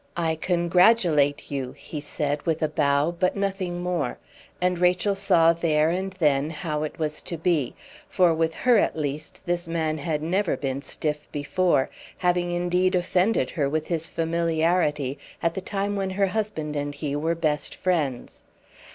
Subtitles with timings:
[0.17, 4.17] "I congratulate you," he said, with a bow but nothing more;
[4.59, 7.75] and Rachel saw there and then how it was to be;
[8.09, 11.87] for with her at least this man had never been stiff before,
[12.17, 17.15] having indeed offended her with his familiarity at the time when her husband and he
[17.15, 18.41] were best friends.